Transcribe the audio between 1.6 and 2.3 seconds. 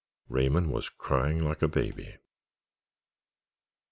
a baby.